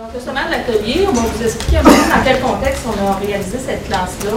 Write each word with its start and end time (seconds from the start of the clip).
Donc, 0.00 0.14
le 0.14 0.20
sommaire 0.20 0.48
de 0.48 0.56
l'atelier, 0.56 1.04
on 1.04 1.12
va 1.12 1.20
vous 1.28 1.44
expliquer 1.44 1.76
un 1.76 1.82
peu 1.84 1.92
dans 1.92 2.24
quel 2.24 2.40
contexte 2.40 2.88
on 2.88 2.96
a 3.04 3.20
réalisé 3.20 3.60
cette 3.60 3.84
classe-là. 3.84 4.32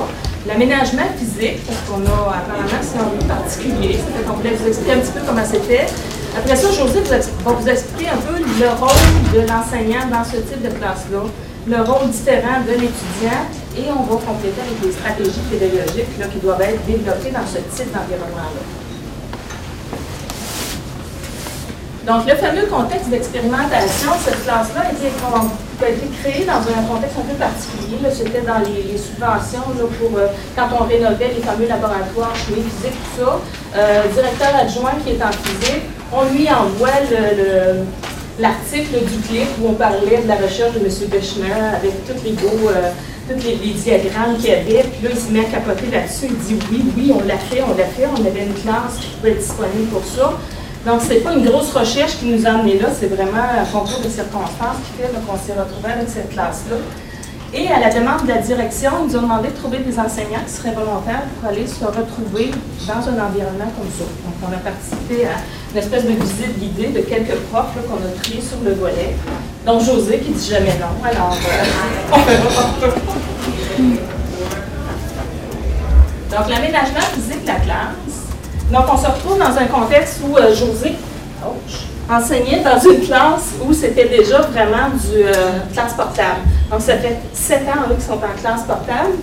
L'aménagement 0.46 1.08
physique, 1.16 1.64
parce 1.64 1.80
qu'on 1.88 2.04
a 2.04 2.36
apparemment 2.36 2.84
c'est 2.84 3.00
un 3.00 3.08
lieu 3.08 3.24
particulier, 3.24 3.96
fait 3.96 4.28
qu'on 4.28 4.44
voulait 4.44 4.60
vous 4.60 4.68
expliquer 4.68 4.92
un 4.92 5.00
petit 5.00 5.14
peu 5.16 5.24
comment 5.26 5.48
c'était. 5.48 5.88
Après 6.36 6.58
ça, 6.58 6.68
José 6.68 7.00
va 7.08 7.52
vous 7.56 7.70
expliquer 7.70 8.12
un 8.12 8.20
peu 8.20 8.44
le 8.44 8.70
rôle 8.76 9.16
de 9.32 9.40
l'enseignant 9.48 10.04
dans 10.12 10.28
ce 10.28 10.44
type 10.44 10.68
de 10.68 10.72
classe-là, 10.76 11.24
le 11.32 11.80
rôle 11.80 12.12
différent 12.12 12.60
de 12.68 12.76
l'étudiant, 12.84 13.48
et 13.80 13.88
on 13.88 14.04
va 14.04 14.20
compléter 14.20 14.60
avec 14.68 14.84
des 14.84 14.92
stratégies 14.92 15.48
pédagogiques 15.48 16.12
qui 16.12 16.40
doivent 16.44 16.60
être 16.60 16.84
développées 16.84 17.32
dans 17.32 17.48
ce 17.48 17.64
type 17.72 17.88
d'environnement-là. 17.88 18.83
Donc, 22.06 22.28
le 22.28 22.36
fameux 22.36 22.66
contexte 22.66 23.10
d'expérimentation, 23.10 24.12
cette 24.20 24.44
classe-là 24.44 24.82
a 24.82 24.92
été, 24.92 25.08
créée 26.22 26.44
dans 26.44 26.60
un 26.60 26.84
contexte 26.86 27.16
un 27.18 27.32
peu 27.32 27.38
particulier. 27.40 27.98
C'était 28.12 28.42
dans 28.42 28.60
les, 28.60 28.98
subventions 28.98 29.64
pour 30.00 30.18
euh, 30.18 30.28
quand 30.56 30.68
on 30.80 30.84
rénovait 30.84 31.32
les 31.36 31.42
fameux 31.42 31.68
laboratoires 31.68 32.36
chimie, 32.36 32.64
physique, 32.64 32.92
tout 33.16 33.24
ça. 33.24 33.40
Euh, 33.78 34.04
directeur 34.14 34.54
adjoint 34.54 34.96
qui 35.06 35.12
est 35.12 35.24
en 35.24 35.32
physique, 35.32 35.84
on 36.12 36.26
lui 36.26 36.48
envoie 36.50 36.92
l'article 38.38 39.00
du 39.00 39.20
clip 39.28 39.48
où 39.62 39.70
on 39.70 39.74
parlait 39.74 40.22
de 40.24 40.28
la 40.28 40.36
recherche 40.36 40.74
de 40.74 40.80
M. 40.80 40.90
Bechner 41.10 41.54
avec 41.74 42.06
tous 42.06 42.22
les 42.26 42.34
beaux, 42.34 42.70
euh, 42.70 42.92
tous 43.30 43.42
les, 43.46 43.56
diagrammes 43.56 44.36
qu'il 44.38 44.50
y 44.50 44.54
avait. 44.54 44.84
Puis 44.84 45.04
là, 45.04 45.10
il 45.14 45.18
se 45.18 45.32
met 45.32 45.40
à 45.40 45.50
capoter 45.50 45.88
là-dessus. 45.90 46.28
Il 46.30 46.36
dit 46.38 46.60
oui, 46.70 46.84
oui, 46.98 47.14
on 47.16 47.26
l'a 47.26 47.38
fait, 47.38 47.64
on 47.64 47.78
l'a 47.78 47.86
fait. 47.86 48.08
On 48.12 48.26
avait 48.26 48.44
une 48.44 48.56
classe 48.56 49.00
qui 49.00 49.08
pouvait 49.08 49.32
être 49.32 49.40
disponible 49.40 49.88
pour 49.90 50.04
ça. 50.04 50.34
Donc, 50.86 51.02
ce 51.02 51.10
n'est 51.14 51.20
pas 51.22 51.34
une 51.34 51.46
grosse 51.46 51.72
recherche 51.72 52.18
qui 52.18 52.26
nous 52.26 52.46
a 52.46 52.50
amené 52.50 52.78
là, 52.78 52.90
c'est 52.98 53.08
vraiment 53.08 53.42
un 53.58 53.64
concours 53.66 54.02
de 54.04 54.10
circonstances 54.10 54.84
qui 54.86 55.02
fait 55.02 55.10
qu'on 55.26 55.38
s'est 55.38 55.58
retrouvé 55.58 55.94
avec 55.94 56.10
cette 56.10 56.30
classe-là. 56.30 56.76
Et 57.56 57.70
à 57.70 57.80
la 57.80 57.94
demande 57.94 58.24
de 58.24 58.30
la 58.30 58.40
direction, 58.40 58.92
ils 59.02 59.08
nous 59.08 59.18
ont 59.20 59.22
demandé 59.22 59.48
de 59.50 59.54
trouver 59.54 59.78
des 59.78 59.98
enseignants 59.98 60.44
qui 60.46 60.52
seraient 60.52 60.74
volontaires 60.74 61.24
pour 61.40 61.50
aller 61.50 61.68
se 61.68 61.86
retrouver 61.86 62.52
dans 62.86 63.00
un 63.00 63.28
environnement 63.28 63.72
comme 63.78 63.92
ça. 63.96 64.04
Donc, 64.26 64.36
on 64.42 64.52
a 64.52 64.58
participé 64.58 65.26
à 65.26 65.38
une 65.72 65.78
espèce 65.78 66.04
de 66.04 66.14
visite 66.20 66.60
guidée 66.60 66.88
de 66.88 67.00
quelques 67.02 67.38
profs 67.52 67.78
qu'on 67.88 67.96
a 67.96 68.22
triés 68.22 68.42
sur 68.42 68.60
le 68.66 68.74
volet, 68.74 69.16
dont 69.66 69.80
José 69.80 70.20
qui 70.20 70.32
dit 70.32 70.50
jamais 70.50 70.76
non. 70.80 70.92
Alors, 71.08 71.32
euh, 71.32 72.12
on 72.12 72.18
verra 72.18 72.74
Donc, 76.32 76.50
l'aménagement 76.50 77.02
physique 77.14 77.44
de 77.44 77.48
la 77.48 77.60
classe, 77.60 78.23
donc, 78.72 78.86
on 78.92 78.98
se 78.98 79.06
retrouve 79.06 79.38
dans 79.38 79.58
un 79.58 79.66
contexte 79.66 80.20
où 80.24 80.38
euh, 80.38 80.54
José 80.54 80.96
enseignait 82.10 82.64
dans 82.64 82.80
une 82.80 83.02
classe 83.02 83.54
où 83.66 83.74
c'était 83.74 84.10
déjà 84.10 84.42
vraiment 84.42 84.90
du 84.90 85.24
euh, 85.24 85.60
classe 85.74 85.94
portable. 85.94 86.42
Donc, 86.72 86.82
ça 86.82 86.98
fait 86.98 87.20
sept 87.34 87.62
ans 87.68 87.90
qu'ils 87.90 88.04
sont 88.04 88.14
en 88.14 88.42
classe 88.42 88.64
portable. 88.64 89.16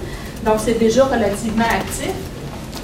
Donc, 0.44 0.55
c'est 0.58 0.78
déjà 0.78 1.05
relativement 1.05 1.64
actif 1.64 2.12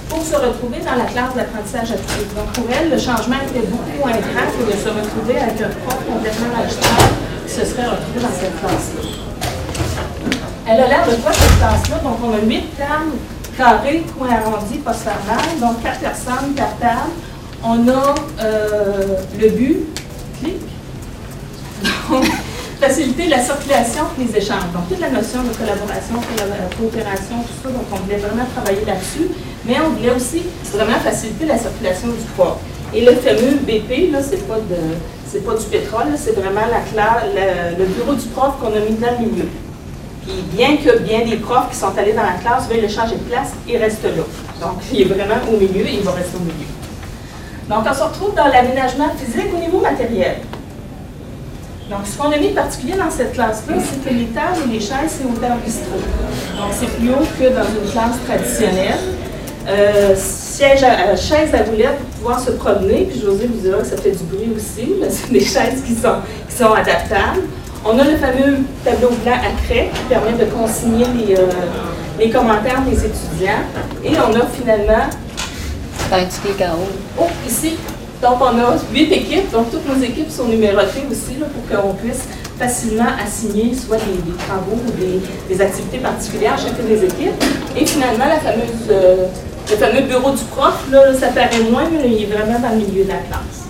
pour 0.08 0.22
se 0.22 0.36
retrouver 0.36 0.78
dans 0.84 0.96
la 0.96 1.04
classe 1.04 1.34
d'apprentissage 1.34 1.92
actif. 1.92 2.34
Donc, 2.34 2.52
pour 2.52 2.64
elle, 2.70 2.90
le 2.90 2.98
changement 2.98 3.36
était 3.46 3.66
beaucoup 3.66 3.98
moins 3.98 4.12
grand 4.12 4.46
que 4.52 4.70
de 4.70 4.76
se 4.76 4.88
retrouver 4.88 5.38
avec 5.38 5.60
un 5.60 5.70
prof 5.84 5.98
complètement 6.06 6.56
magistral 6.56 7.08
qui 7.46 7.52
se 7.52 7.64
serait 7.64 7.86
retrouvé 7.86 8.20
dans 8.20 8.34
cette 8.38 8.58
classe-là. 8.60 9.26
Elle 10.68 10.80
a 10.80 10.88
l'air 10.88 11.06
de 11.06 11.14
quoi, 11.22 11.32
cette 11.32 11.58
classe-là? 11.58 11.98
Donc, 12.02 12.18
on 12.24 12.34
a 12.34 12.40
huit 12.46 12.76
termes 12.76 13.12
carré, 13.56 14.04
coin 14.16 14.28
arrondi, 14.28 14.78
poste 14.78 15.08
donc 15.60 15.82
quatre 15.82 16.00
personnes, 16.00 16.54
quatre 16.54 16.78
tables. 16.78 17.12
On 17.64 17.88
a 17.88 18.14
euh, 18.40 19.16
le 19.40 19.48
but, 19.48 19.76
clic. 20.38 20.56
Donc, 22.10 22.24
faciliter 22.80 23.28
la 23.28 23.40
circulation 23.40 24.04
et 24.18 24.24
les 24.24 24.36
échanges. 24.36 24.70
Donc, 24.72 24.88
toute 24.88 25.00
la 25.00 25.10
notion 25.10 25.42
de 25.42 25.48
collaboration, 25.48 26.14
coopération, 26.78 27.36
tout 27.42 27.62
ça, 27.62 27.68
donc 27.70 27.86
on 27.90 27.96
voulait 27.96 28.18
vraiment 28.18 28.44
travailler 28.54 28.84
là-dessus, 28.84 29.28
mais 29.64 29.76
on 29.84 29.90
voulait 29.90 30.14
aussi 30.14 30.42
vraiment 30.72 30.98
faciliter 30.98 31.46
la 31.46 31.58
circulation 31.58 32.08
du 32.08 32.24
poids. 32.36 32.60
Et 32.94 33.04
le 33.04 33.12
fameux 33.16 33.56
BP, 33.66 34.12
là, 34.12 34.18
c'est 34.22 34.46
pas 34.46 34.58
pas 35.44 35.54
du 35.54 35.66
pétrole, 35.66 36.06
c'est 36.16 36.34
vraiment 36.34 36.62
la, 36.62 37.76
le 37.78 37.84
bureau 37.84 38.14
du 38.14 38.26
prof 38.28 38.54
qu'on 38.58 38.68
a 38.68 38.80
mis 38.80 38.96
dans 38.96 39.20
le 39.20 39.26
milieu. 39.26 39.48
Puis 40.26 40.42
bien 40.56 40.76
que 40.76 40.98
bien 40.98 41.24
des 41.24 41.36
profs 41.36 41.70
qui 41.70 41.76
sont 41.76 41.96
allés 41.96 42.12
dans 42.12 42.22
la 42.22 42.32
classe 42.42 42.68
veuillent 42.68 42.80
le 42.80 42.88
changer 42.88 43.14
de 43.14 43.30
place, 43.30 43.52
il 43.68 43.76
reste 43.76 44.02
là. 44.02 44.24
Donc, 44.60 44.78
il 44.92 45.02
est 45.02 45.04
vraiment 45.04 45.36
au 45.48 45.56
milieu 45.56 45.86
et 45.86 45.94
il 45.94 46.02
va 46.02 46.12
rester 46.12 46.36
au 46.36 46.40
milieu. 46.40 46.66
Donc, 47.68 47.84
on 47.88 47.94
se 47.94 48.02
retrouve 48.02 48.34
dans 48.34 48.46
l'aménagement 48.46 49.08
physique 49.16 49.52
au 49.54 49.58
niveau 49.58 49.80
matériel. 49.80 50.38
Donc, 51.88 52.00
ce 52.04 52.18
qu'on 52.18 52.32
a 52.32 52.36
mis 52.36 52.48
de 52.48 52.54
particulier 52.54 52.94
dans 52.94 53.10
cette 53.10 53.32
classe-là, 53.32 53.74
c'est 53.78 54.08
que 54.08 54.12
les 54.12 54.26
tables 54.26 54.68
et 54.68 54.72
les 54.72 54.80
chaises, 54.80 55.18
c'est 55.20 55.24
hauteur 55.24 55.56
bistrot. 55.64 56.00
Donc, 56.58 56.72
c'est 56.72 56.90
plus 56.96 57.10
haut 57.10 57.26
que 57.38 57.48
dans 57.54 57.64
une 57.64 57.90
classe 57.90 58.16
traditionnelle. 58.26 58.98
Euh, 59.68 60.14
siège 60.16 60.82
à, 60.84 61.08
euh, 61.08 61.16
chaise 61.16 61.52
à 61.52 61.62
roulettes 61.68 61.98
pour 61.98 62.18
pouvoir 62.18 62.40
se 62.40 62.52
promener, 62.52 63.08
puis 63.10 63.20
José 63.20 63.48
vous 63.48 63.60
dira 63.60 63.78
que 63.78 63.86
ça 63.86 63.96
fait 63.96 64.12
du 64.12 64.22
bruit 64.24 64.52
aussi, 64.54 64.94
mais 65.00 65.10
c'est 65.10 65.30
des 65.30 65.40
chaises 65.44 65.82
qui 65.84 65.94
sont, 65.94 66.16
qui 66.48 66.56
sont 66.56 66.72
adaptables. 66.72 67.42
On 67.88 67.96
a 68.00 68.02
le 68.02 68.16
fameux 68.16 68.58
tableau 68.84 69.10
blanc 69.22 69.34
à 69.34 69.62
craie 69.62 69.90
qui 69.94 70.02
permet 70.08 70.32
de 70.32 70.50
consigner 70.50 71.04
les, 71.16 71.36
euh, 71.36 72.32
commentaires 72.32 72.82
des 72.82 72.96
étudiants. 72.96 73.62
Et 74.04 74.10
on 74.18 74.34
a 74.34 74.44
finalement. 74.46 75.04
Oh, 77.16 77.28
ici. 77.46 77.76
Donc, 78.20 78.38
on 78.40 78.58
a 78.58 78.76
huit 78.92 79.12
équipes. 79.12 79.52
Donc, 79.52 79.70
toutes 79.70 79.86
nos 79.88 80.02
équipes 80.02 80.30
sont 80.30 80.46
numérotées 80.46 81.04
aussi 81.08 81.34
pour 81.34 81.78
qu'on 81.78 81.94
puisse 81.94 82.24
facilement 82.58 83.10
assigner 83.24 83.72
soit 83.72 83.98
des, 83.98 84.32
travaux 84.46 84.78
ou 84.84 85.52
des, 85.52 85.60
activités 85.60 85.98
particulières 85.98 86.54
à 86.54 86.56
chacune 86.56 86.88
des 86.88 87.04
équipes. 87.04 87.44
Et 87.78 87.86
finalement, 87.86 88.26
la 88.26 88.40
fameuse, 88.40 88.90
euh, 88.90 89.26
le 89.70 89.76
fameux 89.76 90.02
bureau 90.02 90.32
du 90.32 90.42
prof, 90.44 90.74
là, 90.90 91.14
ça 91.14 91.28
paraît 91.28 91.62
moins, 91.70 91.84
mais 91.92 92.08
il 92.08 92.22
est 92.24 92.26
vraiment 92.26 92.58
dans 92.58 92.70
le 92.70 92.84
milieu 92.84 93.04
de 93.04 93.10
la 93.10 93.18
classe. 93.18 93.65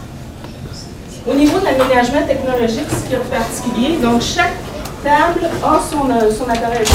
Au 1.28 1.34
niveau 1.34 1.58
de 1.58 1.64
l'aménagement 1.64 2.22
technologique, 2.24 2.86
ce 2.88 3.08
qui 3.08 3.14
est 3.14 3.18
particulier, 3.18 3.96
donc 3.96 4.22
chaque 4.22 4.54
table 5.02 5.48
a 5.60 5.80
son, 5.80 6.08
euh, 6.08 6.52
appareil, 6.52 6.86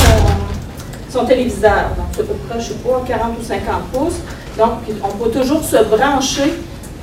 son, 1.09 1.25
téléviseur. 1.25 1.89
Donc, 1.97 2.07
c'est 2.13 2.21
à 2.21 2.23
peu 2.23 2.33
près, 2.47 2.59
je 2.61 2.71
ne 2.71 2.77
sais 2.77 2.79
pas, 2.79 3.03
40 3.05 3.37
ou 3.37 3.43
50 3.43 3.83
pouces. 3.91 4.19
Donc, 4.57 4.71
on 5.03 5.17
peut 5.17 5.37
toujours 5.37 5.61
se 5.61 5.83
brancher. 5.83 6.53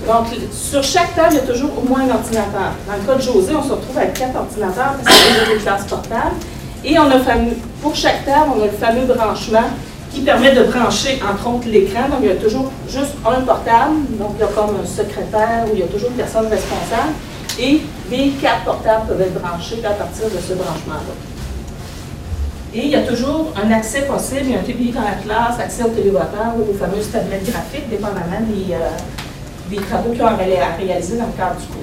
Donc, 0.07 0.27
sur 0.51 0.83
chaque 0.83 1.15
table, 1.15 1.29
il 1.33 1.37
y 1.37 1.41
a 1.41 1.53
toujours 1.53 1.71
au 1.77 1.87
moins 1.87 2.01
un 2.01 2.15
ordinateur. 2.15 2.73
Dans 2.87 2.95
le 2.95 3.07
cas 3.07 3.15
de 3.17 3.21
José, 3.21 3.55
on 3.55 3.63
se 3.63 3.73
retrouve 3.73 3.99
avec 3.99 4.15
quatre 4.15 4.37
ordinateurs 4.37 4.95
parce 5.05 5.19
y 5.19 5.51
a 5.51 5.55
des 5.55 5.61
classes 5.61 5.85
portables. 5.85 6.37
Et 6.83 6.99
on 6.99 7.11
a, 7.11 7.19
pour 7.83 7.95
chaque 7.95 8.25
table, 8.25 8.53
on 8.57 8.63
a 8.63 8.67
le 8.67 8.73
fameux 8.73 9.05
branchement 9.05 9.69
qui 10.11 10.21
permet 10.21 10.55
de 10.55 10.65
brancher, 10.65 11.21
entre 11.23 11.49
autres, 11.49 11.69
l'écran. 11.69 12.09
Donc, 12.09 12.21
il 12.23 12.29
y 12.29 12.33
a 12.33 12.37
toujours 12.37 12.71
juste 12.89 13.15
un 13.27 13.41
portable, 13.43 13.95
donc 14.19 14.33
il 14.37 14.41
y 14.41 14.43
a 14.43 14.47
comme 14.47 14.77
un 14.83 14.87
secrétaire 14.87 15.65
où 15.67 15.75
il 15.75 15.81
y 15.81 15.83
a 15.83 15.87
toujours 15.87 16.11
une 16.11 16.17
personne 16.17 16.47
responsable, 16.49 17.13
et 17.59 17.81
les 18.11 18.31
quatre 18.41 18.65
portables 18.65 19.09
peuvent 19.09 19.21
être 19.21 19.41
branchés 19.41 19.83
à 19.85 19.91
partir 19.91 20.27
de 20.27 20.39
ce 20.39 20.55
branchement-là. 20.55 21.15
Et 22.75 22.85
il 22.85 22.91
y 22.91 22.97
a 22.97 23.03
toujours 23.03 23.53
un 23.57 23.71
accès 23.73 24.03
possible, 24.03 24.43
il 24.45 24.51
y 24.53 24.55
a 24.55 24.59
un 24.59 24.63
TPI 24.63 24.93
dans 24.93 25.03
la 25.03 25.15
classe, 25.15 25.59
accès 25.59 25.85
au 25.85 25.89
télévoteur 25.89 26.55
ou 26.57 26.71
aux 26.71 26.75
fameuses 26.75 27.11
tablettes 27.11 27.51
graphiques, 27.51 27.89
dépendamment 27.89 28.43
des, 28.43 28.75
euh, 28.75 28.91
des 29.71 29.77
travaux 29.77 30.13
qui 30.13 30.21
ont 30.21 30.27
à 30.27 30.37
réaliser 30.37 31.17
dans 31.17 31.27
le 31.27 31.33
cadre 31.33 31.57
du 31.57 31.67
cours. 31.67 31.83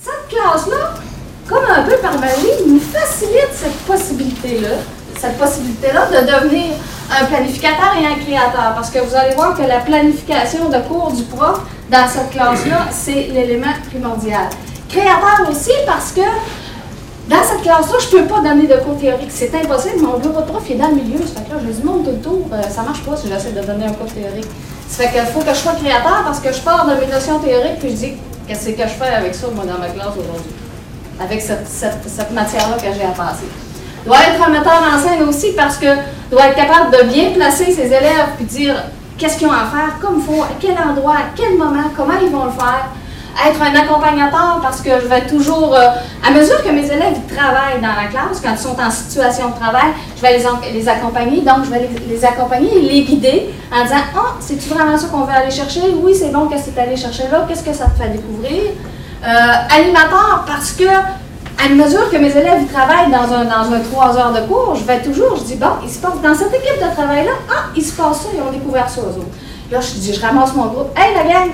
Cette 0.00 0.28
classe-là, 0.28 0.94
comme 1.46 1.64
un 1.68 1.82
peu 1.82 1.96
par 1.98 2.18
magie, 2.18 2.64
nous 2.66 2.80
facilite 2.80 3.52
cette 3.52 3.78
possibilité-là, 3.86 4.76
cette 5.24 5.38
possibilité-là 5.38 6.06
de 6.06 6.26
devenir 6.26 6.74
un 7.10 7.24
planificateur 7.24 7.92
et 8.00 8.06
un 8.06 8.16
créateur. 8.16 8.72
Parce 8.74 8.90
que 8.90 8.98
vous 8.98 9.14
allez 9.14 9.34
voir 9.34 9.56
que 9.56 9.62
la 9.62 9.80
planification 9.80 10.68
de 10.68 10.78
cours 10.88 11.12
du 11.12 11.22
prof 11.24 11.60
dans 11.90 12.06
cette 12.08 12.30
classe-là, 12.30 12.86
c'est 12.90 13.28
l'élément 13.32 13.74
primordial. 13.90 14.48
Créateur 14.88 15.48
aussi 15.50 15.72
parce 15.86 16.12
que 16.12 16.20
dans 17.28 17.42
cette 17.42 17.62
classe-là, 17.62 17.98
je 17.98 18.16
ne 18.16 18.22
peux 18.22 18.28
pas 18.28 18.40
donner 18.40 18.66
de 18.66 18.76
cours 18.76 18.98
théoriques. 18.98 19.30
C'est 19.30 19.54
impossible. 19.54 20.00
Mon 20.02 20.18
bureau 20.18 20.42
de 20.42 20.46
prof 20.46 20.70
est 20.70 20.74
dans 20.74 20.88
le 20.88 20.96
milieu. 20.96 21.18
Ça 21.20 21.40
fait 21.40 21.48
que 21.48 21.54
là, 21.54 21.60
je 21.66 21.72
dis, 21.72 21.82
monte 21.82 22.04
tout 22.04 22.10
le 22.10 22.20
tour. 22.20 22.46
Euh, 22.52 22.62
ça 22.68 22.82
ne 22.82 22.86
marche 22.88 23.02
pas 23.02 23.16
si 23.16 23.28
j'essaie 23.28 23.52
de 23.52 23.60
donner 23.64 23.86
un 23.86 23.92
cours 23.92 24.12
théorique. 24.12 24.50
Ça 24.88 25.04
fait 25.04 25.18
qu'il 25.18 25.26
faut 25.32 25.40
que 25.40 25.54
je 25.54 25.58
sois 25.58 25.72
créateur 25.72 26.22
parce 26.24 26.40
que 26.40 26.52
je 26.52 26.60
pars 26.60 26.86
de 26.86 26.94
mes 27.00 27.06
notions 27.06 27.38
théoriques 27.38 27.78
puis 27.80 27.90
je 27.90 27.96
dis, 27.96 28.12
qu'est-ce 28.46 28.68
que 28.68 28.82
je 28.82 28.94
fais 29.02 29.14
avec 29.14 29.34
ça, 29.34 29.46
moi, 29.54 29.64
dans 29.64 29.78
ma 29.78 29.88
classe 29.88 30.12
aujourd'hui? 30.12 30.52
avec 31.20 31.40
cette, 31.40 32.30
matière-là 32.32 32.76
que 32.76 32.92
j'ai 32.92 33.04
à 33.04 33.10
passer. 33.10 33.44
Doit 34.06 34.18
être 34.18 34.46
un 34.46 34.50
metteur 34.50 34.82
en 34.82 34.98
scène 34.98 35.22
aussi 35.28 35.52
parce 35.52 35.78
que 35.78 35.86
doit 36.30 36.48
être 36.48 36.56
capable 36.56 36.90
de 36.90 37.04
bien 37.08 37.30
placer 37.30 37.72
ses 37.72 37.86
élèves 37.86 38.34
puis 38.36 38.44
dire 38.44 38.74
qu'est-ce 39.16 39.38
qu'ils 39.38 39.46
ont 39.46 39.52
à 39.52 39.66
faire, 39.66 39.98
comme 40.00 40.16
il 40.18 40.22
faut, 40.22 40.42
à 40.42 40.48
quel 40.60 40.72
endroit, 40.72 41.14
à 41.14 41.30
quel 41.34 41.56
moment, 41.56 41.84
comment 41.96 42.14
ils 42.22 42.30
vont 42.30 42.44
le 42.46 42.50
faire. 42.50 42.88
Être 43.46 43.60
un 43.62 43.74
accompagnateur 43.74 44.60
parce 44.62 44.80
que 44.80 44.90
je 45.00 45.06
vais 45.06 45.22
toujours, 45.26 45.74
euh, 45.74 45.88
à 46.24 46.30
mesure 46.30 46.62
que 46.62 46.68
mes 46.68 46.86
élèves 46.86 47.18
travaillent 47.34 47.80
dans 47.80 48.00
la 48.00 48.06
classe, 48.08 48.40
quand 48.40 48.52
ils 48.52 48.58
sont 48.58 48.76
en 48.80 48.90
situation 48.90 49.48
de 49.48 49.54
travail, 49.54 49.90
je 50.16 50.22
vais 50.22 50.38
les, 50.72 50.88
accompagner. 50.88 51.40
Donc, 51.40 51.64
je 51.64 51.70
vais 51.70 51.88
les, 52.08 52.24
accompagner 52.24 52.76
et 52.76 52.80
les 52.82 53.02
guider 53.02 53.52
en 53.72 53.82
disant 53.82 53.96
Oh, 54.16 54.28
c'est-tu 54.38 54.68
vraiment 54.68 54.96
ça 54.96 55.08
qu'on 55.08 55.22
veut 55.22 55.34
aller 55.34 55.50
chercher? 55.50 55.80
Oui, 56.00 56.14
c'est 56.14 56.30
bon, 56.30 56.46
qu'est-ce 56.46 56.66
que 56.66 56.74
tu 56.74 56.80
allé 56.80 56.96
chercher 56.96 57.24
là? 57.32 57.44
Qu'est-ce 57.48 57.64
que 57.64 57.72
ça 57.72 57.86
te 57.86 58.00
fait 58.00 58.10
découvrir 58.10 58.62
Euh, 59.26 59.74
animateur 59.74 60.44
parce 60.46 60.72
que 60.72 60.84
à 61.62 61.68
mesure 61.68 62.10
que 62.10 62.16
mes 62.16 62.30
élèves 62.30 62.66
travaillent 62.72 63.10
dans 63.10 63.32
un, 63.32 63.44
dans 63.44 63.72
un 63.72 63.80
3 63.80 64.18
heures 64.18 64.32
de 64.32 64.40
cours, 64.46 64.74
je 64.74 64.84
vais 64.84 65.00
toujours, 65.02 65.36
je 65.36 65.44
dis, 65.44 65.54
bon, 65.56 65.68
il 65.82 65.90
se 65.90 65.98
passe, 65.98 66.20
dans 66.22 66.34
cette 66.34 66.52
équipe 66.52 66.76
de 66.76 66.94
travail-là, 66.94 67.32
ah, 67.50 67.66
il 67.76 67.82
se 67.82 67.92
passe 67.92 68.22
ça, 68.22 68.28
ils 68.34 68.42
ont 68.42 68.52
découvert 68.52 68.88
ça 68.88 69.00
aux 69.00 69.18
autres. 69.18 69.36
Là, 69.70 69.80
je 69.80 69.98
dis, 69.98 70.12
je 70.12 70.20
ramasse 70.20 70.54
mon 70.54 70.66
groupe, 70.66 70.90
hey 70.96 71.14
la 71.14 71.22
gang, 71.22 71.50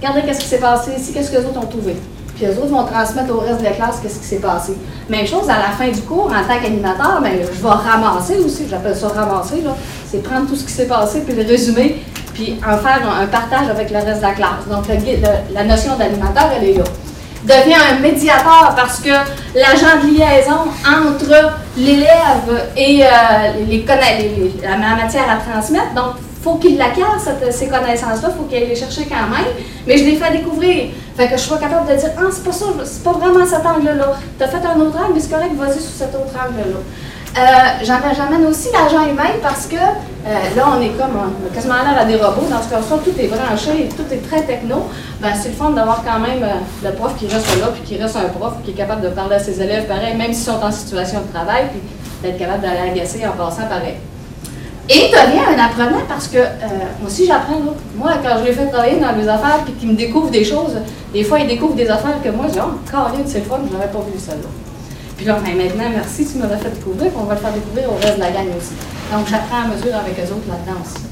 regardez 0.00 0.22
qu'est-ce 0.22 0.40
qui 0.40 0.46
s'est 0.46 0.58
passé 0.58 0.92
ici, 0.98 1.12
qu'est-ce 1.12 1.30
que 1.30 1.38
les 1.38 1.46
autres 1.46 1.60
ont 1.60 1.66
trouvé. 1.66 1.96
Puis 2.34 2.46
les 2.46 2.58
autres 2.58 2.68
vont 2.68 2.84
transmettre 2.84 3.32
au 3.32 3.38
reste 3.38 3.60
de 3.60 3.64
la 3.64 3.70
classe 3.70 4.00
qu'est-ce 4.02 4.18
qui 4.18 4.26
s'est 4.26 4.40
passé. 4.40 4.72
Même 5.08 5.26
chose, 5.26 5.48
à 5.48 5.58
la 5.58 5.70
fin 5.78 5.88
du 5.88 6.00
cours, 6.00 6.26
en 6.26 6.48
tant 6.48 6.60
qu'animateur, 6.60 7.20
ben, 7.22 7.32
je 7.40 7.62
vais 7.62 7.68
ramasser 7.68 8.38
aussi, 8.38 8.64
j'appelle 8.68 8.96
ça 8.96 9.08
ramasser, 9.08 9.60
là. 9.62 9.76
C'est 10.10 10.22
prendre 10.22 10.48
tout 10.48 10.56
ce 10.56 10.64
qui 10.64 10.72
s'est 10.72 10.88
passé, 10.88 11.20
puis 11.20 11.34
le 11.34 11.46
résumer, 11.46 12.02
puis 12.32 12.58
en 12.66 12.76
faire 12.78 13.02
un, 13.08 13.26
partage 13.26 13.68
avec 13.70 13.90
le 13.90 13.98
reste 13.98 14.16
de 14.16 14.22
la 14.22 14.32
classe. 14.32 14.66
Donc, 14.68 14.84
la 15.52 15.64
notion 15.64 15.96
d'animateur, 15.96 16.50
elle 16.56 16.70
est 16.70 16.74
là 16.74 16.84
devient 17.44 17.76
un 17.92 18.00
médiateur 18.00 18.74
parce 18.76 19.00
que 19.00 19.10
l'agent 19.54 20.02
de 20.02 20.16
liaison 20.16 20.70
entre 20.86 21.52
l'élève 21.76 22.70
et 22.76 23.04
euh, 23.04 23.08
les, 23.68 23.84
la 24.62 24.76
matière 24.76 25.24
à 25.28 25.36
transmettre. 25.36 25.94
Donc, 25.94 26.14
faut 26.42 26.56
qu'il 26.56 26.76
l'acquiert, 26.76 27.16
ces 27.50 27.68
connaissances-là, 27.68 28.28
il 28.28 28.36
faut 28.36 28.44
qu'il 28.44 28.68
les 28.68 28.76
chercher 28.76 29.06
quand 29.06 29.28
même, 29.34 29.50
mais 29.86 29.96
je 29.96 30.04
les 30.04 30.16
fais 30.16 30.30
découvrir. 30.30 30.90
Fait 31.16 31.26
que 31.26 31.32
je 31.32 31.42
sois 31.42 31.56
capable 31.56 31.90
de 31.90 31.96
dire, 31.96 32.10
ah, 32.18 32.22
c'est 32.30 32.44
pas 32.44 32.52
ça, 32.52 32.66
c'est 32.84 33.02
pas 33.02 33.12
vraiment 33.12 33.46
cet 33.46 33.64
angle-là. 33.64 34.12
Tu 34.36 34.44
as 34.44 34.48
fait 34.48 34.58
un 34.58 34.78
autre 34.80 34.98
angle, 34.98 35.14
mais 35.14 35.20
c'est 35.20 35.30
correct, 35.30 35.54
vas-y 35.54 35.80
sur 35.80 35.92
cet 35.96 36.14
autre 36.14 36.34
angle-là. 36.34 36.80
Euh, 37.36 37.40
j'amène 37.82 38.46
aussi 38.46 38.68
l'agent 38.72 39.10
humain 39.10 39.30
parce 39.42 39.66
que 39.66 39.74
euh, 39.74 40.56
là, 40.56 40.66
on 40.76 40.80
est 40.80 40.90
comme 40.90 41.16
on 41.16 41.48
a 41.48 41.52
quasiment 41.52 41.74
l'air 41.74 41.98
à 41.98 42.04
des 42.04 42.14
robots. 42.14 42.46
Dans 42.48 42.62
ce 42.62 42.70
cas-là, 42.70 42.98
tout 43.04 43.20
est 43.20 43.26
branché, 43.26 43.88
tout 43.96 44.04
est 44.12 44.18
très 44.18 44.42
techno. 44.42 44.88
Ben, 45.20 45.30
c'est 45.34 45.48
le 45.48 45.54
fun 45.56 45.70
d'avoir 45.70 46.04
quand 46.04 46.20
même 46.20 46.44
euh, 46.44 46.88
le 46.88 46.92
prof 46.92 47.16
qui 47.18 47.26
reste 47.26 47.60
là, 47.60 47.72
puis 47.74 47.82
qui 47.82 48.00
reste 48.00 48.16
un 48.16 48.28
prof, 48.28 48.52
qui 48.64 48.70
est 48.70 48.74
capable 48.74 49.02
de 49.02 49.08
parler 49.08 49.34
à 49.34 49.38
ses 49.40 49.60
élèves 49.60 49.86
pareil, 49.86 50.16
même 50.16 50.32
s'ils 50.32 50.44
sont 50.44 50.62
en 50.62 50.70
situation 50.70 51.22
de 51.22 51.32
travail, 51.32 51.64
puis 51.72 51.80
d'être 52.22 52.38
capable 52.38 52.62
d'aller 52.62 52.90
agacer 52.90 53.26
en 53.26 53.32
passant 53.32 53.66
pareil. 53.66 53.94
Et 54.88 55.10
devient 55.10 55.58
un 55.58 55.64
apprenant 55.64 56.04
parce 56.06 56.28
que 56.28 56.38
moi 56.38 57.06
aussi 57.06 57.26
j'apprends. 57.26 57.58
Moi, 57.96 58.12
quand 58.22 58.38
je 58.40 58.44
les 58.44 58.52
fais 58.52 58.66
travailler 58.66 59.00
dans 59.00 59.12
les 59.12 59.26
affaires 59.26 59.60
puis 59.64 59.72
qu'ils 59.72 59.88
me 59.88 59.96
découvrent 59.96 60.30
des 60.30 60.44
choses, 60.44 60.76
des 61.12 61.24
fois 61.24 61.40
ils 61.40 61.48
découvrent 61.48 61.74
des 61.74 61.88
affaires 61.88 62.22
que 62.22 62.28
moi 62.28 62.44
je 62.48 62.52
dis 62.52 62.58
Oh, 62.62 62.78
Caroline, 62.88 63.24
c'est 63.26 63.38
le 63.38 63.44
fun, 63.44 63.60
je 63.66 63.74
n'aurais 63.74 63.88
pas 63.88 63.98
vu 64.00 64.18
ça 64.18 64.32
là. 64.32 64.73
Puis 65.16 65.26
là, 65.26 65.38
ben, 65.44 65.56
maintenant, 65.56 65.90
merci, 65.90 66.26
tu 66.26 66.38
m'as 66.38 66.48
fait 66.48 66.70
découvrir, 66.70 67.12
on 67.16 67.24
va 67.24 67.34
le 67.34 67.40
faire 67.40 67.52
découvrir 67.52 67.92
au 67.92 67.96
reste 67.96 68.16
de 68.16 68.20
la 68.20 68.30
gang 68.30 68.48
aussi. 68.56 68.74
Donc, 69.12 69.26
j'apprends 69.28 69.62
à 69.62 69.66
mesure 69.68 69.94
avec 69.94 70.18
eux 70.18 70.32
autres 70.32 70.48
là-dedans 70.48 70.80
aussi. 70.84 71.04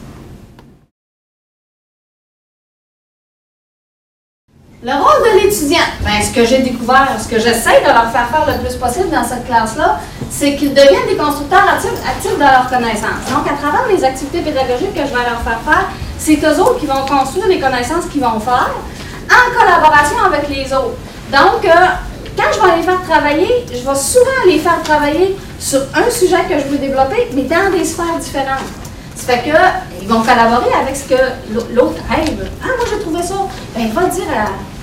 Le 4.85 4.91
rôle 4.91 5.23
de 5.23 5.39
l'étudiant, 5.39 5.87
ben, 6.03 6.21
ce 6.21 6.35
que 6.35 6.45
j'ai 6.45 6.59
découvert, 6.59 7.17
ce 7.17 7.29
que 7.29 7.39
j'essaie 7.39 7.83
de 7.83 7.87
leur 7.87 8.11
faire 8.11 8.29
faire 8.29 8.45
le 8.49 8.65
plus 8.65 8.75
possible 8.75 9.11
dans 9.11 9.23
cette 9.23 9.47
classe-là, 9.47 10.01
c'est 10.29 10.57
qu'ils 10.57 10.75
deviennent 10.75 11.07
des 11.09 11.17
constructeurs 11.17 11.69
actifs, 11.69 12.35
de 12.35 12.41
leurs 12.41 12.69
connaissances. 12.69 13.31
Donc, 13.31 13.47
à 13.47 13.55
travers 13.55 13.87
les 13.87 14.03
activités 14.03 14.41
pédagogiques 14.41 14.93
que 14.93 15.07
je 15.07 15.15
vais 15.15 15.23
leur 15.23 15.41
faire 15.43 15.61
faire, 15.65 15.87
c'est 16.19 16.43
eux 16.43 16.61
autres 16.61 16.81
qui 16.81 16.87
vont 16.87 17.07
construire 17.07 17.47
les 17.47 17.61
connaissances 17.61 18.07
qu'ils 18.11 18.23
vont 18.23 18.41
faire 18.41 18.71
en 19.31 19.57
collaboration 19.57 20.19
avec 20.27 20.49
les 20.49 20.73
autres. 20.73 20.99
Donc, 21.31 21.65
euh, 21.65 21.87
quand 22.37 22.53
je 22.53 22.61
vais 22.61 22.77
les 22.77 22.83
faire 22.83 23.03
travailler, 23.03 23.67
je 23.71 23.89
vais 23.89 23.95
souvent 23.95 24.43
les 24.47 24.59
faire 24.59 24.83
travailler 24.83 25.37
sur 25.59 25.81
un 25.95 26.11
sujet 26.11 26.43
que 26.49 26.59
je 26.59 26.67
veux 26.67 26.79
développer, 26.79 27.29
mais 27.35 27.43
dans 27.43 27.71
des 27.71 27.85
sphères 27.85 28.19
différentes. 28.21 28.69
Ça 29.15 29.35
fait 29.35 29.43
qu'ils 29.43 30.09
vont 30.09 30.21
collaborer 30.21 30.73
avec 30.81 30.97
ce 30.97 31.05
que 31.05 31.21
l'autre 31.75 32.01
aime. 32.11 32.37
Ah, 32.63 32.67
moi, 32.77 32.87
j'ai 32.91 33.01
trouvé 33.01 33.23
ça. 33.23 33.35
Ben, 33.77 33.89
va 33.93 34.07
dire 34.07 34.25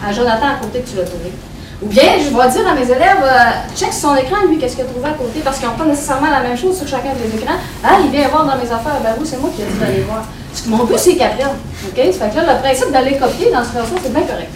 à, 0.06 0.14
Jonathan 0.14 0.46
à 0.46 0.64
côté 0.64 0.80
que 0.80 0.90
tu 0.90 0.96
l'as 0.96 1.04
trouvé. 1.04 1.32
Ou 1.82 1.88
bien, 1.88 2.04
je 2.18 2.30
vais 2.30 2.50
dire 2.50 2.68
à 2.68 2.74
mes 2.74 2.86
élèves, 2.86 3.24
euh, 3.24 3.76
check 3.76 3.92
son 3.92 4.16
écran, 4.16 4.46
lui, 4.48 4.58
qu'est-ce 4.58 4.76
qu'il 4.76 4.86
a 4.86 4.88
trouvé 4.88 5.10
à 5.10 5.14
côté, 5.14 5.40
parce 5.44 5.60
qu'ils 5.60 5.68
n'ont 5.68 5.76
pas 5.76 5.86
nécessairement 5.86 6.30
la 6.30 6.42
même 6.42 6.58
chose 6.58 6.78
sur 6.78 6.88
chacun 6.88 7.12
des 7.14 7.36
écrans. 7.36 7.56
Ah, 7.84 7.98
il 8.04 8.12
vient 8.12 8.28
voir 8.28 8.46
dans 8.46 8.58
mes 8.58 8.70
affaires. 8.72 9.00
Ben 9.02 9.16
c'est 9.24 9.40
moi 9.40 9.50
qui 9.56 9.62
ai 9.62 9.66
dit 9.66 9.80
d'aller 9.80 10.02
voir. 10.02 10.24
Parce 10.52 10.62
que 10.62 10.70
mon 10.70 10.84
but, 10.84 10.98
c'est 10.98 11.20
apprenne. 11.22 11.58
OK? 11.88 12.14
Ça 12.14 12.30
fait 12.30 12.36
que 12.36 12.46
là, 12.46 12.54
le 12.54 12.62
principe 12.62 12.92
d'aller 12.92 13.18
copier 13.18 13.52
dans 13.52 13.64
ce 13.64 13.74
cas-là, 13.74 13.86
c'est 14.04 14.14
bien 14.14 14.24
correct 14.24 14.52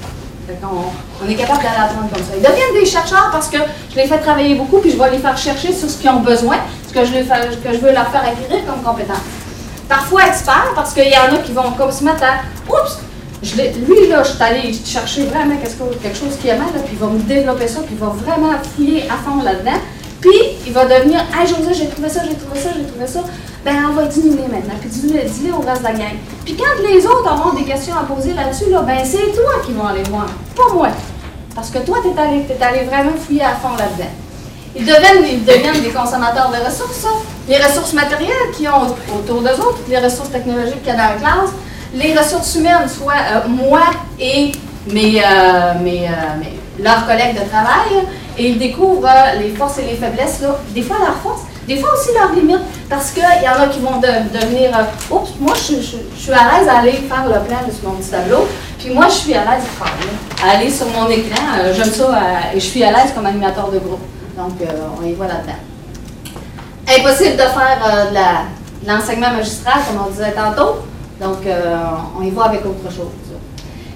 on, 0.49 1.29
est 1.29 1.35
capable 1.35 1.63
d'aller 1.63 1.75
apprendre 1.75 2.09
comme 2.13 2.23
ça. 2.23 2.33
Ils 2.35 2.41
deviennent 2.41 2.73
des 2.73 2.85
chercheurs 2.85 3.29
parce 3.31 3.47
que 3.47 3.57
je 3.91 3.95
les 3.95 4.07
fais 4.07 4.19
travailler 4.19 4.55
beaucoup, 4.55 4.79
puis 4.79 4.91
je 4.91 4.97
vais 4.97 5.11
les 5.11 5.19
faire 5.19 5.37
chercher 5.37 5.73
sur 5.73 5.89
ce 5.89 5.97
qu'ils 5.97 6.09
ont 6.09 6.19
besoin, 6.19 6.57
ce 6.87 6.93
que 6.93 7.05
je, 7.05 7.11
veux 7.11 7.91
leur 7.91 8.07
faire 8.09 8.23
acquérir 8.23 8.65
comme 8.65 8.81
compétence. 8.83 9.17
Parfois 9.87 10.27
experts, 10.27 10.71
parce 10.75 10.93
qu'il 10.93 11.07
y 11.09 11.17
en 11.17 11.35
a 11.35 11.39
qui 11.39 11.51
vont 11.51 11.71
comme 11.71 11.91
se 11.91 12.03
mettre 12.03 12.23
à 12.23 12.41
Oups! 12.69 12.99
Lui, 13.43 14.07
là, 14.07 14.23
je 14.23 14.29
suis 14.29 14.41
allée 14.41 14.73
chercher 14.73 15.25
vraiment 15.25 15.55
quelque 15.57 16.17
chose 16.17 16.37
qui 16.41 16.47
est 16.47 16.57
mal, 16.57 16.69
puis 16.85 16.93
il 16.93 16.97
va 16.97 17.07
me 17.07 17.19
développer 17.19 17.67
ça, 17.67 17.81
puis 17.81 17.93
il 17.93 17.99
va 17.99 18.07
vraiment 18.07 18.53
fouiller 18.75 19.03
à 19.09 19.15
fond 19.17 19.43
là-dedans. 19.43 19.79
Puis, 20.23 20.39
il 20.65 20.71
va 20.71 20.85
devenir 20.85 21.19
Hey 21.37 21.45
José, 21.45 21.73
j'ai 21.73 21.89
trouvé 21.89 22.07
ça, 22.07 22.21
j'ai 22.23 22.35
trouvé 22.35 22.57
ça, 22.57 22.69
j'ai 22.73 22.85
trouvé 22.85 23.07
ça 23.07 23.19
ben 23.65 23.75
on 23.89 23.93
va 23.93 24.05
diminuer 24.05 24.47
maintenant, 24.51 24.73
puis 24.79 24.89
dis-le 24.89 25.53
au 25.53 25.61
reste 25.61 25.79
de 25.81 25.87
la 25.87 25.93
gang. 25.93 26.17
Puis 26.43 26.55
quand 26.55 26.85
les 26.85 27.05
autres 27.05 27.31
auront 27.31 27.53
des 27.53 27.63
questions 27.63 27.95
à 27.95 28.03
poser 28.03 28.33
là-dessus, 28.33 28.69
là, 28.69 28.81
ben 28.81 28.99
c'est 29.03 29.31
toi 29.31 29.53
qui 29.65 29.71
vas 29.71 29.89
aller 29.89 30.03
voir, 30.03 30.25
pas 30.55 30.73
moi. 30.73 30.89
Parce 31.55 31.69
que 31.69 31.79
toi, 31.79 31.99
tu 32.01 32.09
es 32.09 32.21
allé, 32.21 32.45
allé 32.59 32.85
vraiment 32.85 33.11
fouiller 33.17 33.43
à 33.43 33.55
fond 33.55 33.75
là-dedans. 33.77 34.09
Ils 34.75 34.85
deviennent, 34.85 35.23
ils 35.31 35.45
deviennent 35.45 35.81
des 35.81 35.91
consommateurs 35.91 36.49
de 36.49 36.65
ressources, 36.65 36.97
ça. 36.97 37.09
Les 37.47 37.57
ressources 37.57 37.93
matérielles 37.93 38.51
qui 38.57 38.67
ont 38.67 38.87
autour 39.17 39.41
d'eux 39.41 39.61
autres, 39.61 39.79
les 39.87 39.99
ressources 39.99 40.31
technologiques 40.31 40.83
qu'il 40.83 40.93
y 40.93 40.95
a 40.95 40.97
dans 40.97 41.13
la 41.13 41.19
classe, 41.19 41.51
les 41.93 42.17
ressources 42.17 42.55
humaines, 42.55 42.89
soit 42.89 43.13
euh, 43.13 43.47
moi 43.47 43.81
et 44.19 44.51
mes, 44.91 45.21
euh, 45.23 45.73
mes, 45.81 46.07
euh, 46.07 46.81
leurs 46.83 47.05
collègues 47.05 47.35
de 47.35 47.47
travail, 47.47 48.03
et 48.37 48.49
ils 48.49 48.59
découvrent 48.59 49.07
les 49.39 49.49
forces 49.49 49.79
et 49.79 49.83
les 49.83 49.95
faiblesses, 49.95 50.41
là. 50.41 50.57
des 50.73 50.81
fois 50.81 50.97
leurs 50.99 51.17
forces, 51.17 51.43
des 51.67 51.77
fois 51.77 51.91
aussi 51.93 52.09
leurs 52.13 52.33
limites, 52.33 52.65
parce 52.89 53.11
qu'il 53.11 53.23
y 53.23 53.47
en 53.47 53.61
a 53.61 53.67
qui 53.67 53.79
vont 53.79 53.99
devenir 53.99 54.77
euh, 54.77 55.15
Oups, 55.15 55.31
moi 55.39 55.53
je, 55.55 55.75
suis 55.81 56.31
à 56.31 56.59
l'aise 56.59 56.67
à 56.67 56.79
aller 56.79 56.91
faire 56.91 57.25
le 57.25 57.45
plan 57.47 57.59
de 57.65 57.87
mon 57.87 57.95
petit 57.95 58.09
tableau, 58.09 58.47
puis 58.77 58.93
moi 58.93 59.07
je 59.07 59.13
suis 59.13 59.33
à 59.33 59.41
l'aise 59.45 59.63
à 60.43 60.57
aller 60.57 60.69
sur 60.69 60.87
mon 60.87 61.09
écran, 61.09 61.41
euh, 61.59 61.73
j'aime 61.73 61.91
ça, 61.91 62.03
euh, 62.03 62.55
et 62.55 62.59
je 62.59 62.65
suis 62.65 62.83
à 62.83 62.91
l'aise 62.91 63.13
comme 63.15 63.25
animateur 63.25 63.69
de 63.71 63.79
groupe. 63.79 64.01
Donc 64.35 64.53
on 64.99 65.05
y 65.05 65.13
voit 65.13 65.27
là-dedans. 65.27 65.53
Impossible 66.89 67.33
de 67.33 67.37
faire 67.37 68.09
de 68.11 68.87
l'enseignement 68.87 69.31
magistral, 69.31 69.75
comme 69.87 70.03
on 70.07 70.09
disait 70.09 70.31
tantôt, 70.31 70.79
donc 71.21 71.37
on 72.19 72.23
y 72.23 72.31
voit 72.31 72.45
avec 72.45 72.65
autre 72.65 72.91
chose. 72.91 73.11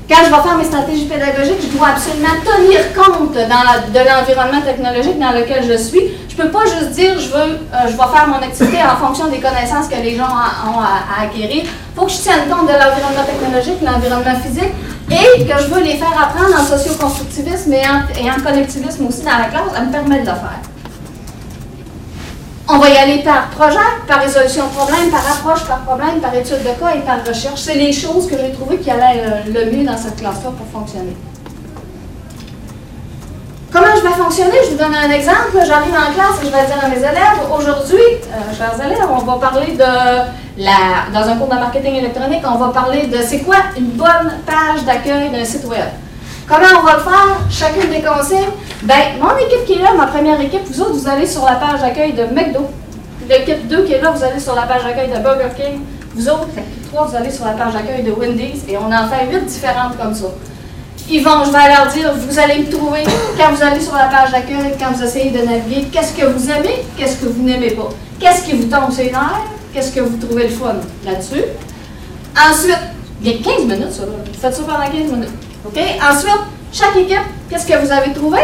Quand 0.10 0.24
je 0.24 0.30
vais 0.30 0.42
faire 0.42 0.58
mes 0.58 0.64
stratégies 0.64 1.06
pédagogiques, 1.06 1.60
je 1.62 1.78
dois 1.78 1.90
absolument 1.90 2.40
tenir 2.40 2.80
compte 2.96 3.34
de 3.34 4.00
l'environnement 4.00 4.62
technologique 4.62 5.20
dans 5.20 5.32
lequel 5.32 5.66
je 5.68 5.78
suis. 5.78 6.00
Je 6.30 6.38
ne 6.38 6.48
peux 6.48 6.50
pas 6.50 6.64
juste 6.66 6.92
dire 6.92 7.20
je 7.20 7.28
veux, 7.28 7.60
euh, 7.74 7.88
je 7.88 7.92
vais 7.92 8.10
faire 8.16 8.28
mon 8.28 8.38
activité 8.38 8.78
en 8.84 8.96
fonction 8.96 9.28
des 9.28 9.40
connaissances 9.40 9.90
que 9.90 10.02
les 10.02 10.16
gens 10.16 10.24
ont 10.24 10.80
à, 10.80 11.24
acquérir. 11.24 11.64
Il 11.66 12.00
faut 12.00 12.06
que 12.06 12.12
je 12.12 12.20
tienne 12.20 12.48
compte 12.50 12.68
de 12.68 12.74
l'environnement 12.74 13.26
technologique, 13.26 13.82
l'environnement 13.84 14.40
physique, 14.40 14.72
et 15.12 15.44
que 15.44 15.62
je 15.62 15.68
veux 15.74 15.84
les 15.84 15.98
faire 15.98 16.16
apprendre 16.16 16.56
en 16.56 16.64
socio-constructivisme 16.64 17.74
et 17.74 18.32
en, 18.32 18.42
collectivisme 18.42 19.08
aussi 19.08 19.24
dans 19.24 19.38
la 19.38 19.46
classe, 19.46 19.74
ça 19.74 19.82
me 19.82 19.92
permet 19.92 20.22
de 20.22 20.26
le 20.26 20.36
faire. 20.36 20.62
On 22.70 22.80
va 22.80 22.90
y 22.90 22.98
aller 22.98 23.24
par 23.24 23.50
projet, 23.52 23.78
par 24.08 24.20
résolution 24.20 24.66
de 24.66 24.72
problème, 24.72 25.10
par 25.10 25.22
approche 25.22 25.66
par 25.66 25.80
problème, 25.84 26.20
par 26.20 26.36
étude 26.36 26.64
de 26.64 26.78
cas 26.78 26.96
et 26.96 27.00
par 27.00 27.26
recherche. 27.26 27.62
C'est 27.62 27.76
les 27.76 27.94
choses 27.94 28.28
que 28.28 28.38
j'ai 28.38 28.52
trouvées 28.52 28.78
qui 28.78 28.92
allaient 28.92 29.24
euh, 29.24 29.54
le 29.54 29.72
mieux 29.72 29.86
dans 29.86 29.96
cette 29.98 30.18
classe-là 30.18 30.52
pour 30.58 30.68
fonctionner. 30.82 31.16
Comment 33.72 33.96
je 33.96 34.02
vais 34.02 34.14
fonctionner? 34.22 34.58
Je 34.66 34.72
vous 34.72 34.78
donne 34.78 34.96
un 34.96 35.10
exemple. 35.10 35.58
J'arrive 35.66 35.94
en 35.94 36.14
classe 36.14 36.42
et 36.44 36.48
je 36.48 36.52
vais 36.52 36.66
dire 36.66 36.84
à 36.84 36.88
mes 36.90 36.98
élèves, 36.98 37.40
aujourd'hui, 37.58 38.04
euh, 38.26 38.54
chers 38.58 38.86
élèves, 38.86 39.08
on 39.10 39.24
va 39.24 39.38
parler 39.38 39.72
de 39.72 40.62
la, 40.62 41.10
dans 41.14 41.30
un 41.30 41.38
cours 41.38 41.48
de 41.48 41.56
marketing 41.56 41.96
électronique, 41.96 42.44
on 42.44 42.58
va 42.58 42.68
parler 42.70 43.08
de 43.08 43.18
c'est 43.26 43.40
quoi 43.40 43.58
une 43.78 43.92
bonne 43.92 44.40
page 44.46 44.84
d'accueil 44.86 45.30
d'un 45.30 45.46
site 45.46 45.66
web. 45.66 45.88
Comment 46.48 46.80
on 46.80 46.86
va 46.86 46.94
le 46.94 47.02
faire? 47.02 47.38
Chacune 47.50 47.90
des 47.90 48.02
consignes? 48.02 48.52
Ben, 48.84 49.20
mon 49.20 49.36
équipe 49.38 49.66
qui 49.66 49.74
est 49.74 49.82
là, 49.82 49.94
ma 49.98 50.08
première 50.08 50.40
équipe, 50.40 50.62
vous 50.66 50.82
autres, 50.82 50.94
vous 50.94 51.08
allez 51.08 51.28
sur 51.28 51.44
la 51.44 51.56
page 51.56 51.82
d'accueil 51.82 52.14
de 52.14 52.24
McDo. 52.24 52.70
L'équipe 53.28 53.68
2 53.68 53.84
qui 53.84 53.94
est 53.94 54.02
là, 54.02 54.12
vous 54.12 54.24
allez 54.24 54.40
sur 54.40 54.56
la 54.56 54.62
page 54.62 54.84
d'accueil 54.86 55.10
de 55.10 55.18
Burger 55.20 55.50
King. 55.58 55.82
Vous 56.16 56.30
autres, 56.30 56.48
l'équipe 56.56 56.90
3, 56.90 57.06
vous 57.08 57.16
allez 57.18 57.32
sur 57.32 57.44
la 57.44 57.52
page 57.52 57.74
d'accueil 57.74 58.02
de 58.02 58.12
Wendy's. 58.12 58.62
Et 58.70 58.78
on 58.78 58.86
en 58.86 59.08
fait 59.10 59.30
8 59.30 59.46
différentes 59.46 59.98
comme 59.98 60.14
ça. 60.14 60.28
Ils 61.10 61.22
vont, 61.22 61.44
je 61.44 61.52
vais 61.52 61.68
leur 61.68 61.88
dire, 61.88 62.14
vous 62.16 62.40
allez 62.40 62.60
me 62.60 62.72
trouver 62.72 63.04
quand 63.38 63.52
vous 63.54 63.64
allez 63.64 63.82
sur 63.82 63.96
la 63.96 64.06
page 64.06 64.32
d'accueil, 64.32 64.74
quand 64.80 64.92
vous 64.94 65.04
essayez 65.04 65.32
de 65.32 65.40
naviguer, 65.40 65.88
qu'est-ce 65.92 66.14
que 66.14 66.26
vous 66.26 66.50
aimez, 66.50 66.86
qu'est-ce 66.98 67.18
que 67.18 67.26
vous 67.26 67.44
n'aimez 67.44 67.72
pas? 67.72 67.90
Qu'est-ce 68.20 68.44
qui 68.44 68.54
vous 68.54 68.68
tombe 68.68 68.92
sur 68.92 69.04
les 69.04 69.12
nerfs, 69.12 69.42
qu'est-ce 69.74 69.92
que 69.94 70.00
vous 70.00 70.18
trouvez 70.18 70.44
le 70.44 70.54
fun 70.54 70.76
là-dessus? 71.06 71.44
Ensuite, 72.38 72.80
il 73.22 73.32
y 73.32 73.36
a 73.36 73.44
15 73.44 73.66
minutes 73.66 73.92
ça, 73.92 74.04
faites 74.40 74.56
ça 74.56 74.64
pendant 74.64 74.86
15 74.86 75.12
minutes. 75.12 75.47
OK? 75.68 75.78
Ensuite, 76.02 76.42
chaque 76.72 76.96
équipe, 76.96 77.20
qu'est-ce 77.50 77.68
que 77.68 77.78
vous 77.78 77.92
avez 77.92 78.14
trouvé? 78.14 78.40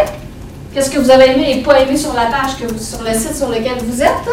Qu'est-ce 0.74 0.90
que 0.90 1.00
vous 1.00 1.10
avez 1.10 1.32
aimé 1.32 1.58
et 1.58 1.64
pas 1.64 1.80
aimé 1.80 1.96
sur 1.96 2.14
la 2.14 2.26
page, 2.26 2.58
sur 2.58 3.04
le 3.04 3.14
site 3.14 3.36
sur 3.36 3.50
lequel 3.50 3.78
vous 3.84 4.02
êtes? 4.02 4.30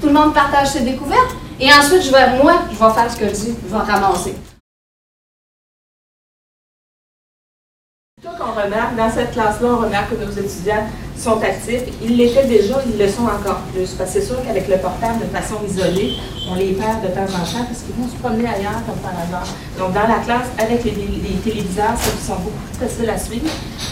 Tout 0.00 0.08
le 0.08 0.12
monde 0.12 0.34
partage 0.34 0.70
ses 0.70 0.80
découvertes. 0.80 1.36
Et 1.60 1.72
ensuite, 1.72 2.02
je 2.02 2.10
vais, 2.10 2.42
moi, 2.42 2.62
je 2.72 2.76
vais 2.76 2.92
faire 2.92 3.10
ce 3.10 3.16
que 3.16 3.28
je 3.28 3.34
dis, 3.34 3.54
je 3.68 3.72
vais 3.72 3.82
ramasser. 3.82 4.34
Qu'on 8.22 8.60
remarque, 8.60 8.96
dans 8.96 9.10
cette 9.10 9.32
classe-là, 9.32 9.68
on 9.68 9.76
remarque 9.78 10.10
que 10.10 10.24
nos 10.24 10.30
étudiants 10.30 10.86
sont 11.22 11.40
actifs. 11.40 11.84
Ils 12.02 12.16
l'étaient 12.16 12.46
déjà, 12.46 12.82
ils 12.84 12.98
le 12.98 13.08
sont 13.08 13.22
encore 13.22 13.60
plus. 13.72 13.90
Parce 13.94 14.12
que 14.12 14.20
c'est 14.20 14.26
sûr 14.26 14.42
qu'avec 14.44 14.66
le 14.68 14.76
portable, 14.78 15.20
de 15.20 15.30
façon 15.30 15.54
isolée, 15.66 16.14
on 16.50 16.56
les 16.56 16.72
perd 16.72 17.02
de 17.02 17.08
temps 17.08 17.22
en 17.22 17.46
temps 17.46 17.64
parce 17.64 17.82
qu'ils 17.86 17.94
vont 17.94 18.08
se 18.10 18.16
promener 18.16 18.48
ailleurs 18.48 18.82
comme 18.84 18.98
par 18.98 19.14
hasard. 19.14 19.46
Donc, 19.78 19.94
dans 19.94 20.08
la 20.08 20.18
classe, 20.24 20.50
avec 20.58 20.82
les, 20.84 20.92
téléviseurs, 20.92 21.94
ceux 22.02 22.10
qui 22.10 22.24
sont 22.26 22.40
beaucoup 22.42 22.58
plus 22.66 22.88
faciles 22.88 23.10
à 23.10 23.18
suivre, 23.18 23.46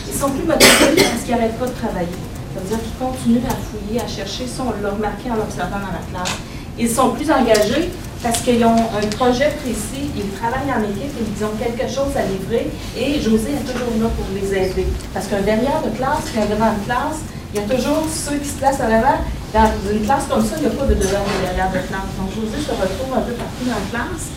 ils 0.09 0.19
sont 0.19 0.31
plus 0.31 0.43
motivés 0.43 0.97
parce 0.97 1.23
qu'ils 1.23 1.35
n'arrêtent 1.35 1.59
pas 1.59 1.67
de 1.67 1.79
travailler. 1.79 2.21
Ça 2.55 2.61
veut 2.61 2.69
dire 2.69 2.83
qu'ils 2.83 2.99
continuent 2.99 3.47
à 3.47 3.55
fouiller, 3.55 4.01
à 4.01 4.09
chercher. 4.09 4.47
Ça, 4.47 4.65
on 4.67 4.83
l'a 4.83 4.91
remarqué 4.91 5.31
en 5.31 5.39
observant 5.39 5.79
dans 5.79 5.95
la 5.95 6.03
classe. 6.11 6.35
Ils 6.79 6.91
sont 6.91 7.11
plus 7.11 7.31
engagés 7.31 7.91
parce 8.23 8.41
qu'ils 8.43 8.63
ont 8.65 8.77
un 8.77 9.07
projet 9.17 9.51
précis, 9.63 10.11
ils 10.15 10.31
travaillent 10.39 10.73
en 10.73 10.83
équipe 10.85 11.11
ils 11.17 11.45
ont 11.45 11.57
quelque 11.57 11.89
chose 11.89 12.13
à 12.17 12.23
livrer 12.23 12.71
et 12.97 13.21
José 13.21 13.53
est 13.53 13.65
toujours 13.65 13.97
là 14.01 14.09
pour 14.15 14.27
les 14.35 14.55
aider. 14.55 14.87
Parce 15.15 15.27
qu'un 15.27 15.41
derrière 15.41 15.81
de 15.83 15.91
classe, 15.97 16.29
un 16.37 16.47
devant 16.47 16.73
de 16.73 16.85
classe, 16.85 17.25
il 17.53 17.61
y 17.61 17.65
a 17.65 17.67
toujours 17.67 18.05
ceux 18.09 18.37
qui 18.37 18.49
se 18.49 18.59
placent 18.59 18.81
en 18.81 18.93
avant. 18.93 19.19
Dans 19.53 19.67
une 19.91 20.05
classe 20.05 20.25
comme 20.29 20.45
ça, 20.45 20.55
il 20.59 20.69
n'y 20.69 20.69
a 20.69 20.77
pas 20.77 20.87
de 20.87 20.95
devant 20.95 21.25
et 21.27 21.47
derrière 21.47 21.71
de 21.71 21.81
classe. 21.89 22.11
Donc 22.21 22.29
José 22.35 22.63
se 22.63 22.71
retrouve 22.71 23.17
un 23.17 23.23
peu 23.23 23.33
partout 23.33 23.65
dans 23.65 23.81
la 23.81 23.89
classe. 23.91 24.29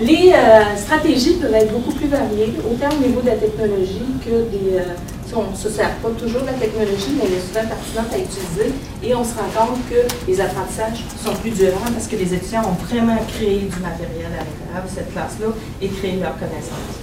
Les 0.00 0.32
euh, 0.32 0.76
stratégies 0.76 1.34
peuvent 1.34 1.54
être 1.54 1.72
beaucoup 1.72 1.92
plus 1.92 2.08
variées, 2.08 2.54
autant 2.64 2.94
au 2.94 3.06
niveau 3.06 3.20
de 3.20 3.26
la 3.26 3.36
technologie 3.36 4.06
que 4.24 4.50
des, 4.50 4.78
euh, 4.78 4.94
on 5.34 5.50
ne 5.50 5.56
se 5.56 5.68
sert 5.68 5.94
pas 5.96 6.10
toujours 6.10 6.42
de 6.42 6.46
la 6.46 6.52
technologie, 6.54 7.16
mais 7.16 7.24
elle 7.26 7.34
est 7.34 7.46
souvent 7.46 7.66
pertinente 7.66 8.12
à 8.12 8.18
utiliser 8.18 8.72
et 9.02 9.14
on 9.14 9.24
se 9.24 9.34
rend 9.34 9.50
compte 9.54 9.80
que 9.88 10.06
les 10.28 10.40
apprentissages 10.40 11.04
sont 11.24 11.34
plus 11.40 11.50
durants 11.50 11.90
parce 11.92 12.06
que 12.06 12.16
les 12.16 12.34
étudiants 12.34 12.62
ont 12.68 12.84
vraiment 12.84 13.18
créé 13.28 13.60
du 13.60 13.78
matériel 13.80 14.30
à 14.32 14.44
l'intérieur 14.44 14.84
de 14.84 14.90
cette 14.92 15.12
classe-là 15.12 15.48
et 15.80 15.88
créé 15.88 16.16
leurs 16.16 16.38
connaissances. 16.38 17.00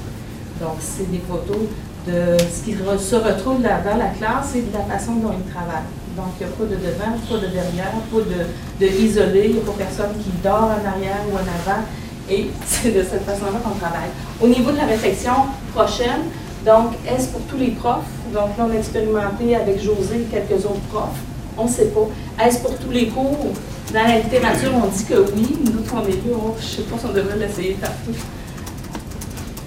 Donc, 0.62 0.78
c'est 0.80 1.10
des 1.10 1.22
photos 1.28 1.70
de 2.08 2.38
ce 2.38 2.64
qui 2.64 2.74
se 2.74 3.16
retrouve 3.16 3.62
dans 3.62 3.98
la 3.98 4.10
classe 4.18 4.56
et 4.56 4.62
de 4.62 4.74
la 4.74 4.84
façon 4.86 5.16
dont 5.16 5.34
ils 5.34 5.52
travaillent. 5.52 5.90
Donc, 6.16 6.36
il 6.40 6.48
n'y 6.48 6.52
a 6.52 6.56
pas 6.56 6.64
de 6.66 6.76
devant, 6.76 7.16
pas 7.16 7.38
de 7.38 7.52
derrière, 7.52 7.92
pas 8.12 8.18
de, 8.18 8.86
de 8.86 8.92
isolé, 8.92 9.46
il 9.50 9.56
n'y 9.56 9.62
a 9.62 9.66
pas 9.66 9.78
personne 9.78 10.12
qui 10.22 10.32
dort 10.44 10.72
en 10.76 10.84
arrière 10.86 11.24
ou 11.32 11.36
en 11.36 11.48
avant. 11.48 11.82
Et 12.30 12.50
c'est 12.66 12.92
de 12.92 13.04
cette 13.04 13.26
façon-là 13.26 13.60
qu'on 13.64 13.78
travaille. 13.80 14.12
Au 14.42 14.48
niveau 14.48 14.72
de 14.72 14.78
la 14.78 14.86
réflexion 14.86 15.34
prochaine, 15.74 16.28
donc, 16.66 16.94
est-ce 17.08 17.30
pour 17.30 17.42
tous 17.42 17.58
les 17.58 17.72
profs? 17.72 18.04
Donc 18.34 18.58
là, 18.58 18.66
on 18.68 18.72
a 18.72 18.76
expérimenté 18.76 19.56
avec 19.56 19.82
José 19.82 20.22
et 20.22 20.34
quelques 20.34 20.66
autres 20.66 20.82
profs? 20.92 21.20
On 21.58 21.66
ne 21.66 21.70
sait 21.70 21.88
pas. 21.88 22.46
Est-ce 22.46 22.60
pour 22.60 22.78
tous 22.78 22.92
les 22.92 23.08
cours? 23.08 23.48
Dans 23.94 24.04
la 24.04 24.20
littérature, 24.20 24.72
on 24.76 24.88
dit 24.88 25.06
que 25.06 25.26
oui. 25.36 25.58
Nous, 25.66 25.84
on 25.94 26.08
est 26.08 26.12
là, 26.12 26.36
oh, 26.36 26.56
je 26.60 26.64
ne 26.64 26.70
sais 26.70 26.82
pas 26.84 26.98
si 27.00 27.06
on 27.06 27.14
devrait 27.14 27.38
l'essayer 27.38 27.74
partout. 27.74 28.14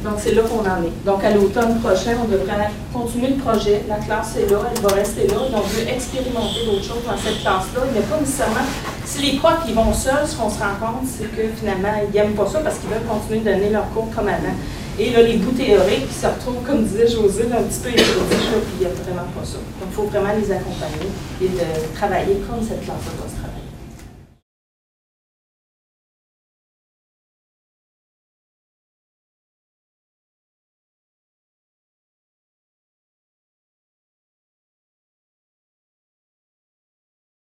Donc, 0.05 0.15
c'est 0.19 0.35
là 0.35 0.43
qu'on 0.43 0.61
en 0.61 0.83
est. 0.83 1.05
Donc, 1.05 1.23
à 1.23 1.31
l'automne 1.31 1.79
prochain, 1.81 2.17
on 2.23 2.29
devrait 2.29 2.71
continuer 2.93 3.29
le 3.29 3.37
projet. 3.37 3.85
La 3.89 3.97
classe 3.97 4.37
est 4.37 4.51
là, 4.51 4.59
elle 4.75 4.83
va 4.83 4.95
rester 4.95 5.29
là. 5.29 5.35
Et 5.35 5.55
on 5.55 5.61
veut 5.61 5.89
expérimenter 5.89 6.67
d'autres 6.67 6.85
choses 6.85 7.05
dans 7.07 7.17
cette 7.17 7.41
classe-là. 7.41 7.83
A 7.83 8.03
pas 8.03 8.21
nécessairement. 8.21 8.67
Si 9.05 9.23
les 9.23 9.39
profs 9.39 9.65
qui 9.67 9.73
vont 9.73 9.93
seuls, 9.93 10.27
ce 10.27 10.37
qu'on 10.37 10.51
se 10.51 10.59
rend 10.59 10.75
compte, 10.81 11.07
c'est 11.07 11.31
que 11.31 11.43
finalement, 11.59 11.95
ils 12.07 12.15
n'aiment 12.15 12.35
pas 12.35 12.47
ça 12.47 12.61
parce 12.61 12.79
qu'ils 12.79 12.91
veulent 12.91 13.07
continuer 13.09 13.41
de 13.41 13.45
donner 13.45 13.71
leurs 13.71 13.91
cours 13.91 14.09
comme 14.15 14.29
avant. 14.29 14.57
Et 14.99 15.11
là, 15.11 15.23
les 15.23 15.39
bouts 15.39 15.53
théoriques 15.53 16.09
qui 16.09 16.15
se 16.15 16.27
retrouvent, 16.27 16.63
comme 16.67 16.85
disait 16.85 17.09
José, 17.09 17.45
un 17.51 17.63
petit 17.63 17.81
peu 17.81 17.89
étourdis, 17.89 18.37
puis 18.37 18.75
il 18.77 18.81
n'y 18.81 18.87
a 18.87 18.91
vraiment 18.91 19.29
pas 19.33 19.45
ça. 19.45 19.57
Donc, 19.81 19.89
il 19.91 19.95
faut 19.95 20.05
vraiment 20.05 20.33
les 20.39 20.53
accompagner 20.53 21.09
et 21.41 21.49
de 21.49 21.97
travailler 21.97 22.37
comme 22.47 22.61
cette 22.61 22.85
classe-là 22.85 23.42